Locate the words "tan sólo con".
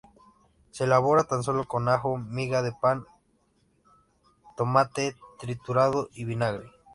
1.25-1.87